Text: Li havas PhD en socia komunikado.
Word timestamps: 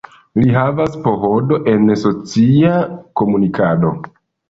Li 0.37 0.45
havas 0.55 0.95
PhD 1.03 1.61
en 1.75 1.93
socia 2.07 2.75
komunikado. 3.23 3.97